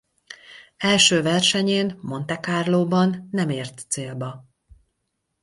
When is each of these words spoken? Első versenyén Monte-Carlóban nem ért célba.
Első 0.77 1.21
versenyén 1.21 1.99
Monte-Carlóban 2.01 3.27
nem 3.31 3.49
ért 3.49 3.79
célba. 3.87 4.45